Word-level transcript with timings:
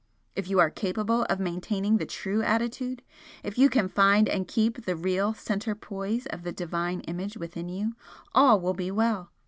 If 0.35 0.49
you 0.49 0.59
are 0.59 0.71
capable 0.71 1.27
of 1.29 1.39
maintaining 1.39 1.97
the 1.97 2.07
true 2.07 2.41
attitude, 2.41 3.03
if 3.43 3.59
you 3.59 3.69
can 3.69 3.87
find 3.87 4.27
and 4.27 4.47
keep 4.47 4.83
the 4.85 4.95
real 4.95 5.35
centre 5.35 5.75
poise 5.75 6.25
of 6.31 6.41
the 6.41 6.51
Divine 6.51 7.01
Image 7.01 7.37
within 7.37 7.69
you, 7.69 7.93
all 8.33 8.59
will 8.59 8.73
be 8.73 8.89
well. 8.89 9.29